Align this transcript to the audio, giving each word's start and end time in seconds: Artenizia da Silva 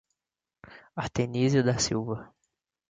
Artenizia 0.95 1.61
da 1.61 1.77
Silva 1.77 2.33